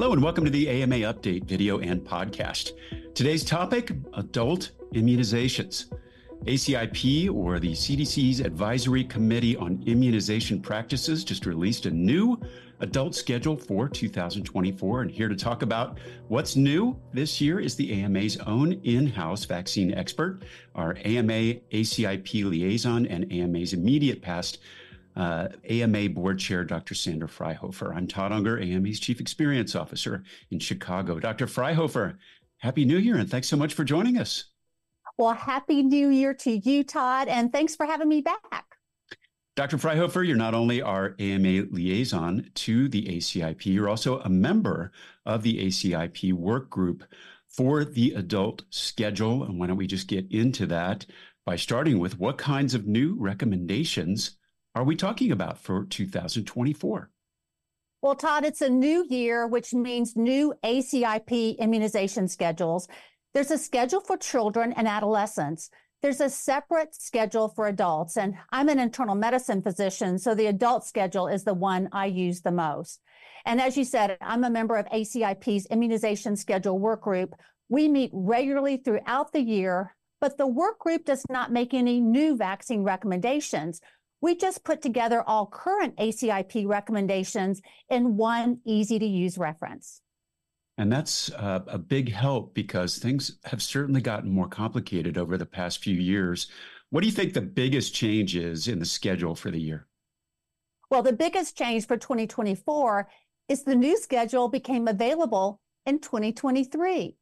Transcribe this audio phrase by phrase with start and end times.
[0.00, 2.72] Hello, and welcome to the AMA Update video and podcast.
[3.14, 5.92] Today's topic adult immunizations.
[6.46, 12.40] ACIP, or the CDC's Advisory Committee on Immunization Practices, just released a new
[12.80, 15.02] adult schedule for 2024.
[15.02, 19.44] And here to talk about what's new this year is the AMA's own in house
[19.44, 20.40] vaccine expert,
[20.74, 24.60] our AMA ACIP liaison, and AMA's immediate past
[25.16, 26.94] uh, AMA board chair, Dr.
[26.94, 27.94] Sandra Fryhofer.
[27.94, 31.18] I'm Todd Unger, AMA's chief experience officer in Chicago.
[31.18, 31.46] Dr.
[31.46, 32.16] Fryhofer,
[32.58, 34.44] happy new year and thanks so much for joining us.
[35.18, 38.64] Well, happy new year to you, Todd, and thanks for having me back.
[39.56, 39.76] Dr.
[39.76, 44.92] Fryhofer, you're not only our AMA liaison to the ACIP, you're also a member
[45.26, 47.04] of the ACIP work group
[47.48, 49.42] for the adult schedule.
[49.42, 51.04] And why don't we just get into that
[51.44, 54.38] by starting with what kinds of new recommendations
[54.74, 57.10] are we talking about for 2024?
[58.02, 62.88] Well, Todd, it's a new year, which means new ACIP immunization schedules.
[63.34, 65.70] There's a schedule for children and adolescents.
[66.02, 70.86] There's a separate schedule for adults, and I'm an internal medicine physician, so the adult
[70.86, 73.02] schedule is the one I use the most.
[73.44, 77.34] And as you said, I'm a member of ACIP's immunization schedule work group.
[77.68, 82.34] We meet regularly throughout the year, but the work group does not make any new
[82.36, 83.80] vaccine recommendations.
[84.20, 90.02] We just put together all current ACIP recommendations in one easy to use reference.
[90.76, 95.46] And that's uh, a big help because things have certainly gotten more complicated over the
[95.46, 96.48] past few years.
[96.90, 99.86] What do you think the biggest change is in the schedule for the year?
[100.90, 103.08] Well, the biggest change for 2024
[103.48, 107.16] is the new schedule became available in 2023.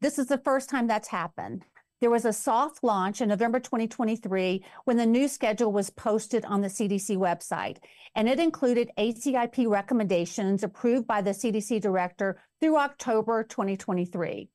[0.00, 1.64] This is the first time that's happened.
[2.00, 6.60] There was a soft launch in November 2023 when the new schedule was posted on
[6.60, 7.78] the CDC website,
[8.14, 14.48] and it included ACIP recommendations approved by the CDC director through October 2023.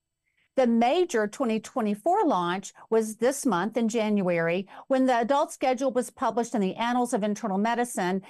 [0.56, 6.56] The major 2024 launch was this month in January when the adult schedule was published
[6.56, 8.22] in the Annals of Internal Medicine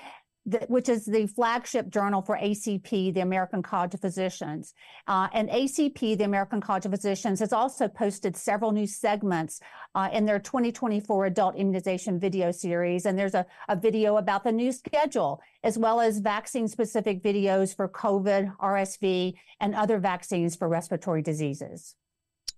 [0.68, 4.74] which is the flagship journal for ACP, the American College of Physicians.
[5.08, 9.62] Uh, and ACP, the American College of Physicians, has also posted several new segments
[9.96, 13.06] uh, in their 2024 adult immunization video series.
[13.06, 17.74] And there's a, a video about the new schedule, as well as vaccine specific videos
[17.76, 21.96] for COVID, RSV, and other vaccines for respiratory diseases.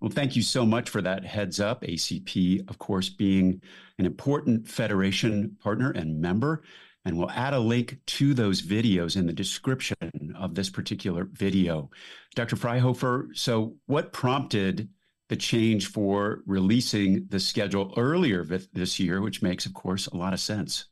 [0.01, 1.83] Well, thank you so much for that heads up.
[1.83, 3.61] ACP, of course, being
[3.97, 6.63] an important federation partner and member.
[7.05, 11.91] And we'll add a link to those videos in the description of this particular video.
[12.33, 12.55] Dr.
[12.55, 14.89] Fryhofer, so what prompted
[15.29, 20.33] the change for releasing the schedule earlier this year, which makes, of course, a lot
[20.33, 20.85] of sense?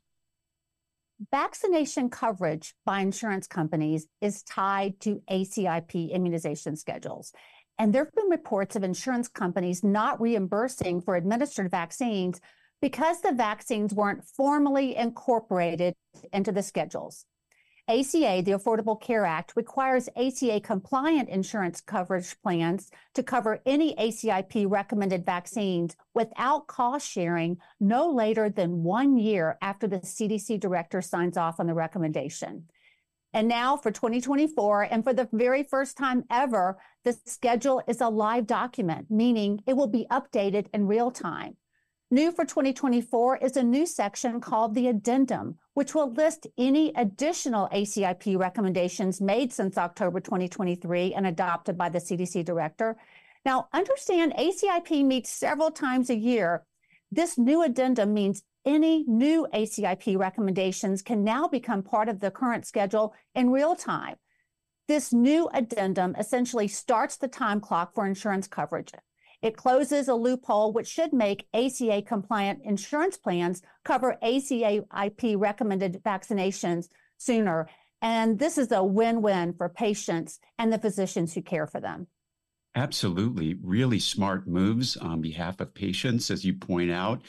[1.31, 7.31] Vaccination coverage by insurance companies is tied to ACIP immunization schedules.
[7.79, 12.39] And there have been reports of insurance companies not reimbursing for administered vaccines
[12.83, 15.93] because the vaccines weren't formally incorporated
[16.33, 17.25] into the schedules.
[17.87, 24.69] ACA, the Affordable Care Act, requires ACA compliant insurance coverage plans to cover any ACIP
[24.69, 31.37] recommended vaccines without cost sharing no later than one year after the CDC director signs
[31.37, 32.65] off on the recommendation.
[33.31, 38.09] And now for 2024, and for the very first time ever, the schedule is a
[38.09, 41.55] live document, meaning it will be updated in real time.
[42.13, 47.67] New for 2024 is a new section called the Addendum, which will list any additional
[47.69, 52.97] ACIP recommendations made since October 2023 and adopted by the CDC director.
[53.45, 56.61] Now, understand ACIP meets several times a year.
[57.11, 62.67] This new addendum means any new ACIP recommendations can now become part of the current
[62.67, 64.17] schedule in real time.
[64.87, 68.91] This new addendum essentially starts the time clock for insurance coverage.
[69.43, 76.01] It closes a loophole which should make ACA compliant insurance plans cover ACA IP recommended
[76.03, 76.87] vaccinations
[77.17, 77.67] sooner.
[78.01, 82.07] And this is a win win for patients and the physicians who care for them.
[82.75, 83.55] Absolutely.
[83.61, 87.21] Really smart moves on behalf of patients, as you point out.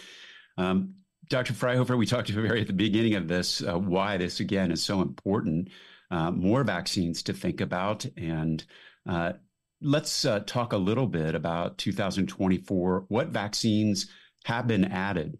[0.56, 0.94] Um,
[1.28, 1.52] Dr.
[1.52, 4.82] Fryhofer, we talked to very at the beginning of this uh, why this again is
[4.82, 5.68] so important.
[6.12, 8.64] Uh, more vaccines to think about, and
[9.08, 9.32] uh,
[9.84, 13.04] let's uh, talk a little bit about 2024.
[13.08, 14.08] What vaccines
[14.46, 15.38] have been added?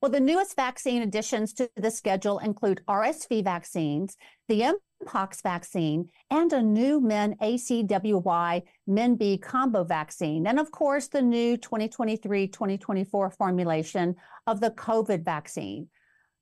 [0.00, 4.16] Well, the newest vaccine additions to the schedule include RSV vaccines,
[4.48, 4.74] the
[5.06, 10.48] Mpox vaccine, and a new Men ACWY Men B combo vaccine.
[10.48, 14.16] And of course, the new 2023 2024 formulation
[14.48, 15.86] of the COVID vaccine.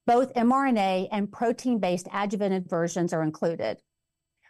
[0.06, 3.76] Both mRNA and protein based adjuvanted versions are included.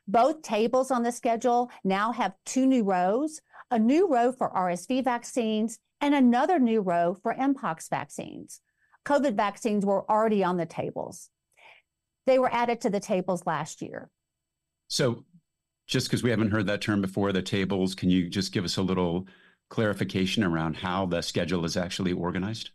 [0.07, 5.05] Both tables on the schedule now have two new rows, a new row for RSV
[5.05, 8.61] vaccines and another new row for Mpox vaccines.
[9.07, 11.31] COVID vaccines were already on the tables.
[12.27, 14.11] They were added to the tables last year.
[14.89, 15.25] So,
[15.87, 18.77] just because we haven't heard that term before, the tables, can you just give us
[18.77, 19.27] a little
[19.69, 22.71] clarification around how the schedule is actually organized?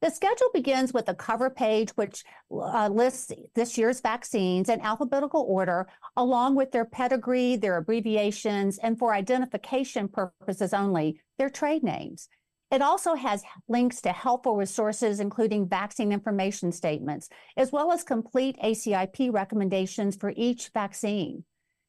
[0.00, 5.44] The schedule begins with a cover page, which uh, lists this year's vaccines in alphabetical
[5.46, 12.28] order, along with their pedigree, their abbreviations, and for identification purposes only, their trade names.
[12.70, 18.56] It also has links to helpful resources, including vaccine information statements, as well as complete
[18.64, 21.44] ACIP recommendations for each vaccine.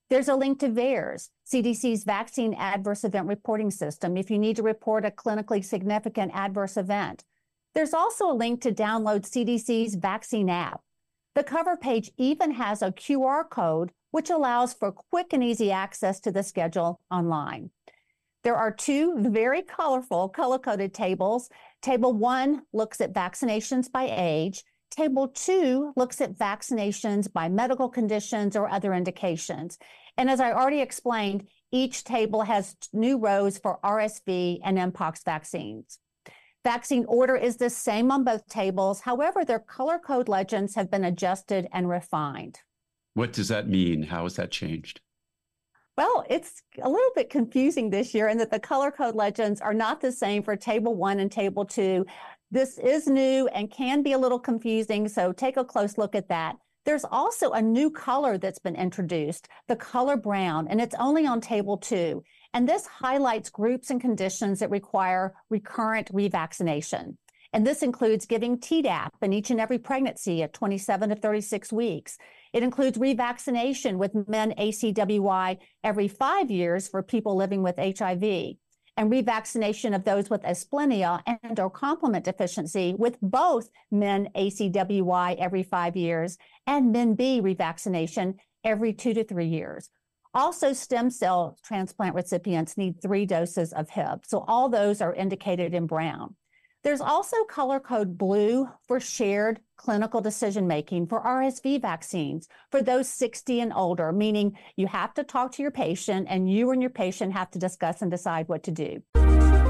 [0.09, 4.63] There's a link to VAERS, CDC's Vaccine Adverse Event Reporting System, if you need to
[4.63, 7.23] report a clinically significant adverse event.
[7.73, 10.81] There's also a link to download CDC's vaccine app.
[11.35, 16.19] The cover page even has a QR code, which allows for quick and easy access
[16.21, 17.69] to the schedule online.
[18.43, 21.49] There are two very colorful color coded tables.
[21.81, 24.63] Table one looks at vaccinations by age.
[24.89, 29.77] Table two looks at vaccinations by medical conditions or other indications.
[30.17, 35.99] And as I already explained, each table has new rows for RSV and Mpox vaccines.
[36.63, 39.01] Vaccine order is the same on both tables.
[39.01, 42.59] However, their color code legends have been adjusted and refined.
[43.15, 44.03] What does that mean?
[44.03, 45.01] How has that changed?
[45.97, 49.73] Well, it's a little bit confusing this year in that the color code legends are
[49.73, 52.05] not the same for table one and table two.
[52.51, 56.29] This is new and can be a little confusing, so take a close look at
[56.29, 56.57] that.
[56.85, 61.41] There's also a new color that's been introduced, the color brown, and it's only on
[61.41, 62.23] table two.
[62.53, 67.15] And this highlights groups and conditions that require recurrent revaccination.
[67.53, 72.17] And this includes giving Tdap in each and every pregnancy at 27 to 36 weeks.
[72.53, 78.55] It includes revaccination with men ACWY every five years for people living with HIV
[78.97, 85.63] and revaccination of those with asplenia and or complement deficiency with both men ACWY every
[85.63, 86.37] five years
[86.67, 89.89] and men B revaccination every two to three years.
[90.33, 94.25] Also, stem cell transplant recipients need three doses of Hib.
[94.25, 96.35] So all those are indicated in brown.
[96.83, 103.07] There's also color code blue for shared clinical decision making for RSV vaccines for those
[103.09, 106.89] 60 and older, meaning you have to talk to your patient and you and your
[106.89, 109.03] patient have to discuss and decide what to do.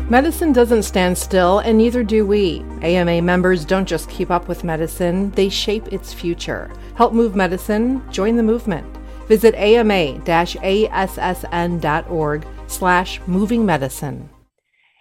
[0.09, 2.59] Medicine doesn't stand still, and neither do we.
[2.81, 6.69] AMA members don't just keep up with medicine, they shape its future.
[6.95, 8.85] Help move medicine, join the movement.
[9.31, 10.27] Visit ama-assn.org
[12.67, 14.29] slash moving medicine.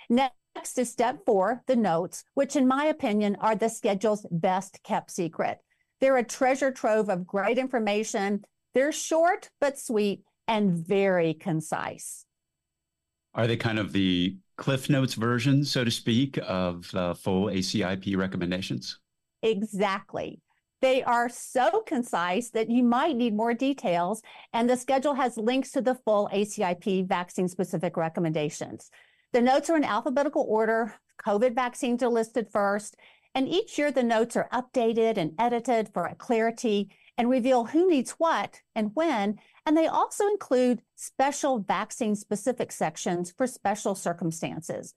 [0.08, 5.10] Next is step four, the notes, which in my opinion are the schedule's best kept
[5.10, 5.58] secret.
[6.00, 8.44] They're a treasure trove of great information.
[8.72, 12.24] They're short but sweet and very concise.
[13.34, 18.16] Are they kind of the Cliff Notes version, so to speak, of the full ACIP
[18.16, 19.00] recommendations?
[19.42, 20.40] Exactly.
[20.80, 24.22] They are so concise that you might need more details,
[24.52, 28.90] and the schedule has links to the full ACIP vaccine specific recommendations.
[29.32, 30.94] The notes are in alphabetical order.
[31.24, 32.96] COVID vaccines are listed first.
[33.34, 38.12] And each year, the notes are updated and edited for clarity and reveal who needs
[38.12, 39.38] what and when.
[39.66, 44.94] And they also include special vaccine specific sections for special circumstances.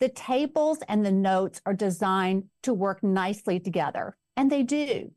[0.00, 5.10] The tables and the notes are designed to work nicely together, and they do.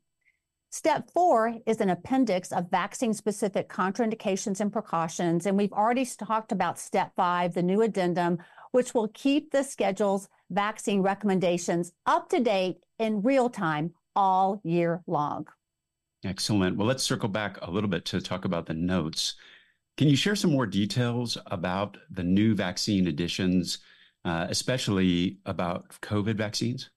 [0.70, 5.46] Step four is an appendix of vaccine specific contraindications and precautions.
[5.46, 8.38] And we've already talked about step five, the new addendum,
[8.72, 15.02] which will keep the schedule's vaccine recommendations up to date in real time all year
[15.06, 15.46] long.
[16.22, 16.76] Excellent.
[16.76, 19.36] Well, let's circle back a little bit to talk about the notes.
[19.96, 23.78] Can you share some more details about the new vaccine additions,
[24.24, 26.90] uh, especially about COVID vaccines?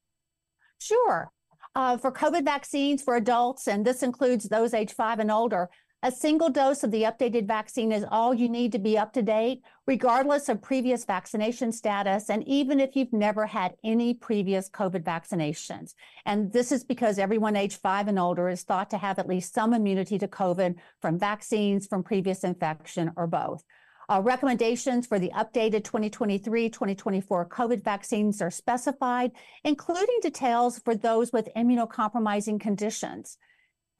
[0.80, 1.32] Sure.
[1.74, 5.70] Uh, for COVID vaccines for adults, and this includes those age five and older,
[6.04, 9.22] a single dose of the updated vaccine is all you need to be up to
[9.22, 15.04] date, regardless of previous vaccination status, and even if you've never had any previous COVID
[15.04, 15.94] vaccinations.
[16.26, 19.54] And this is because everyone age five and older is thought to have at least
[19.54, 23.64] some immunity to COVID from vaccines, from previous infection, or both.
[24.12, 29.32] Uh, recommendations for the updated 2023-2024 COVID vaccines are specified,
[29.64, 33.38] including details for those with immunocompromising conditions.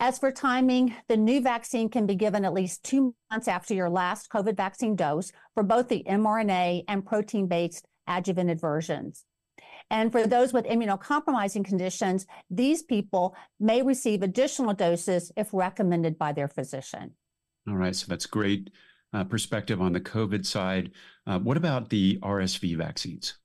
[0.02, 3.90] As for timing, the new vaccine can be given at least two months after your
[3.90, 9.24] last COVID vaccine dose for both the mRNA and protein based adjuvanted versions.
[9.90, 16.34] And for those with immunocompromising conditions, these people may receive additional doses if recommended by
[16.34, 17.12] their physician.
[17.66, 18.72] All right, so that's great
[19.24, 20.92] perspective on the COVID side.
[21.28, 23.36] Uh, what about the RSV vaccines?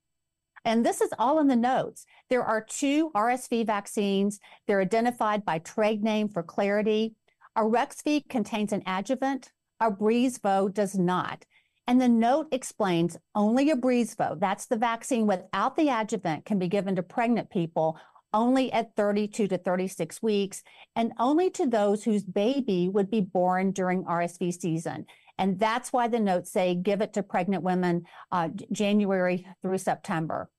[0.65, 2.05] And this is all in the notes.
[2.29, 4.39] There are two RSV vaccines.
[4.67, 7.15] They're identified by trade name for clarity.
[7.57, 9.51] Arexvy contains an adjuvant.
[9.81, 11.45] Abrysvo does not.
[11.87, 16.97] And the note explains only Abrysvo, that's the vaccine without the adjuvant, can be given
[16.97, 17.97] to pregnant people
[18.33, 20.63] only at 32 to 36 weeks
[20.97, 25.05] and only to those whose baby would be born during RSV season.
[25.37, 30.49] And that's why the notes say give it to pregnant women uh, January through September.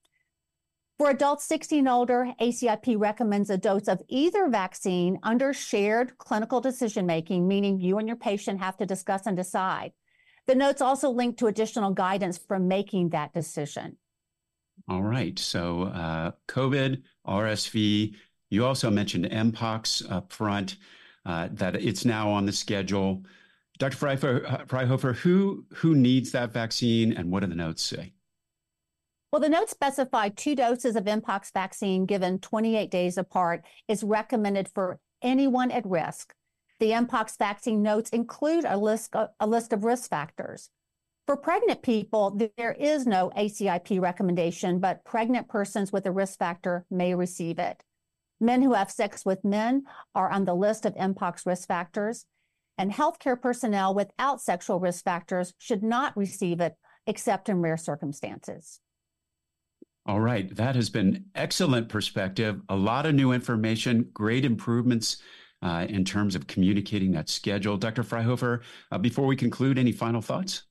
[0.98, 6.60] For adults 16 and older, ACIP recommends a dose of either vaccine under shared clinical
[6.60, 9.92] decision making, meaning you and your patient have to discuss and decide.
[10.48, 13.96] The notes also link to additional guidance for making that decision.
[14.88, 15.38] All right.
[15.38, 18.14] So, uh, COVID, RSV.
[18.50, 20.78] You also mentioned Mpox up front,
[21.26, 23.22] uh, that it's now on the schedule.
[23.78, 23.96] Dr.
[23.96, 28.12] Fryhofer, uh, who, who needs that vaccine and what do the notes say?
[29.30, 34.68] Well, the notes specify two doses of Mpox vaccine given 28 days apart is recommended
[34.68, 36.34] for anyone at risk.
[36.80, 40.70] The Mpox vaccine notes include a list, a list of risk factors.
[41.26, 46.86] For pregnant people, there is no ACIP recommendation, but pregnant persons with a risk factor
[46.90, 47.84] may receive it.
[48.40, 52.24] Men who have sex with men are on the list of Mpox risk factors,
[52.78, 58.80] and healthcare personnel without sexual risk factors should not receive it except in rare circumstances.
[60.06, 60.54] All right.
[60.56, 62.62] That has been excellent perspective.
[62.70, 65.18] A lot of new information, great improvements
[65.60, 67.76] uh, in terms of communicating that schedule.
[67.76, 68.02] Dr.
[68.02, 70.62] Fryhofer, uh, before we conclude, any final thoughts?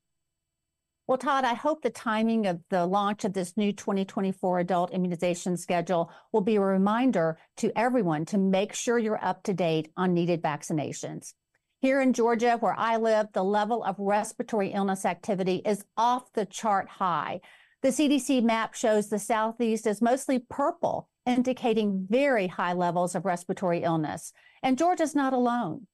[1.08, 5.56] Well, Todd, I hope the timing of the launch of this new 2024 adult immunization
[5.56, 10.14] schedule will be a reminder to everyone to make sure you're up to date on
[10.14, 11.34] needed vaccinations.
[11.80, 16.46] Here in Georgia, where I live, the level of respiratory illness activity is off the
[16.46, 17.40] chart high.
[17.84, 23.84] The CDC map shows the Southeast is mostly purple, indicating very high levels of respiratory
[23.84, 24.34] illness.
[24.64, 25.86] And Georgia's not alone.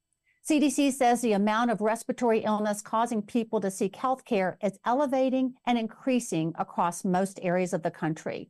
[0.49, 5.55] CDC says the amount of respiratory illness causing people to seek health care is elevating
[5.65, 8.49] and increasing across most areas of the country.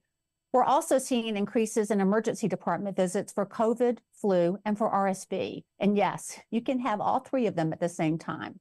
[0.53, 5.63] We're also seeing increases in emergency department visits for COVID, flu, and for RSV.
[5.79, 8.59] And yes, you can have all three of them at the same time.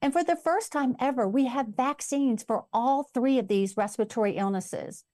[0.00, 4.36] And for the first time ever, we have vaccines for all three of these respiratory
[4.36, 5.04] illnesses.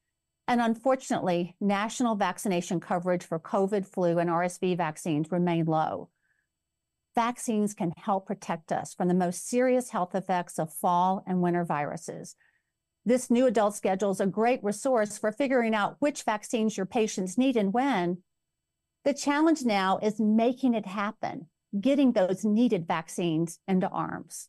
[0.47, 6.11] And unfortunately, national vaccination coverage for COVID, flu, and RSV vaccines remain low.
[7.17, 11.65] Vaccines can help protect us from the most serious health effects of fall and winter
[11.65, 12.37] viruses.
[13.05, 17.37] This new adult schedule is a great resource for figuring out which vaccines your patients
[17.37, 18.19] need and when.
[19.05, 21.49] The challenge now is making it happen,
[21.81, 24.49] getting those needed vaccines into arms.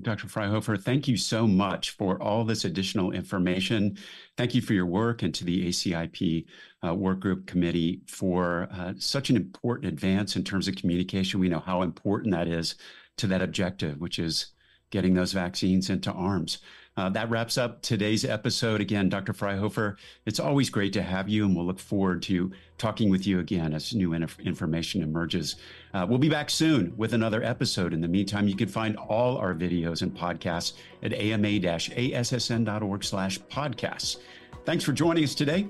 [0.00, 0.26] Dr.
[0.26, 3.98] Fryhofer, thank you so much for all this additional information.
[4.38, 6.46] Thank you for your work and to the ACIP
[6.86, 11.40] uh, Work Group Committee for uh, such an important advance in terms of communication.
[11.40, 12.76] We know how important that is
[13.18, 14.46] to that objective, which is
[14.90, 16.58] getting those vaccines into arms.
[16.96, 18.80] Uh, that wraps up today's episode.
[18.80, 19.32] Again, Dr.
[19.32, 19.96] Fryhofer,
[20.26, 23.72] it's always great to have you, and we'll look forward to talking with you again
[23.72, 25.56] as new inf- information emerges.
[25.94, 27.94] Uh, we'll be back soon with another episode.
[27.94, 34.18] In the meantime, you can find all our videos and podcasts at ama-assn.org slash podcasts.
[34.64, 35.66] Thanks for joining us today,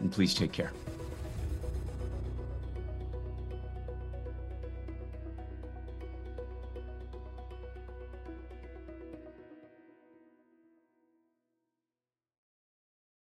[0.00, 0.72] and please take care.